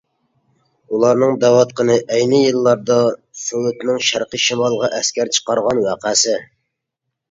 [0.95, 2.99] ئۇلارنىڭ دەۋاتقىنى ئەينى يىللاردا
[3.45, 6.39] سوۋېتنىڭ شەرقىي شىمالغا ئەسكەر چىقارغان ۋەقەسى.